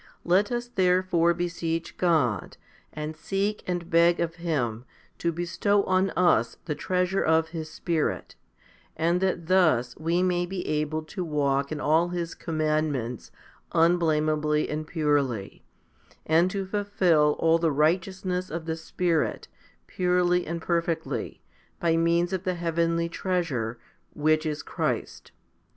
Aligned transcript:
Let 0.25 0.51
us 0.51 0.67
therefore 0.67 1.35
beseech 1.35 1.95
God, 1.95 2.57
and 2.91 3.15
seek 3.15 3.61
and 3.67 3.87
beg 3.87 4.19
of 4.19 4.37
Him, 4.37 4.83
to 5.19 5.31
bestow 5.31 5.83
on 5.83 6.09
us 6.17 6.57
the 6.65 6.73
treasure 6.73 7.21
of 7.23 7.49
His 7.49 7.69
Spirit, 7.69 8.33
and 8.97 9.21
that 9.21 9.45
thus 9.45 9.95
we 9.95 10.23
may 10.23 10.47
be 10.47 10.65
able 10.67 11.03
to 11.03 11.23
walk 11.23 11.71
in 11.71 11.79
all 11.79 12.07
His 12.07 12.33
commandments 12.33 13.29
unblameably 13.73 14.67
and 14.71 14.87
purely, 14.87 15.61
and 16.25 16.49
to 16.49 16.65
fulfil 16.65 17.35
all 17.37 17.59
the 17.59 17.71
righteousness 17.71 18.49
of 18.49 18.65
the 18.65 18.77
Spirit 18.77 19.47
purely 19.85 20.47
and 20.47 20.63
perfectly, 20.63 21.43
by 21.79 21.95
means 21.95 22.33
of 22.33 22.43
the 22.43 22.55
heavenly 22.55 23.07
treasure, 23.07 23.77
which 24.15 24.47
is 24.47 24.63
Christ. 24.63 25.31